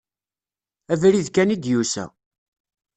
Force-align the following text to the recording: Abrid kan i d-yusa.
Abrid 0.93 1.27
kan 1.31 1.53
i 1.55 1.57
d-yusa. 1.57 2.05